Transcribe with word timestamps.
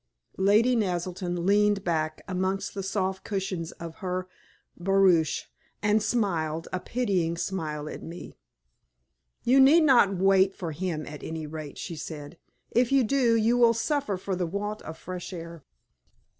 Lady 0.39 0.75
Naselton 0.75 1.45
leaned 1.45 1.83
back 1.83 2.23
amongst 2.27 2.73
the 2.73 2.81
soft 2.81 3.23
cushions 3.23 3.71
of 3.73 3.97
her 3.97 4.27
barouche, 4.75 5.43
and 5.83 6.01
smiled 6.01 6.67
a 6.73 6.79
pitying 6.79 7.37
smile 7.37 7.87
at 7.87 8.01
me. 8.01 8.33
"You 9.43 9.59
need 9.59 9.81
not 9.83 10.15
wait 10.17 10.55
for 10.55 10.71
him, 10.71 11.05
at 11.05 11.21
any 11.21 11.45
rate," 11.45 11.77
she 11.77 11.95
said. 11.95 12.39
"If 12.71 12.91
you 12.91 13.03
do 13.03 13.35
you 13.35 13.57
will 13.59 13.75
suffer 13.75 14.17
for 14.17 14.35
the 14.35 14.47
want 14.47 14.81
of 14.81 14.97
fresh 14.97 15.31
air." 15.33 15.63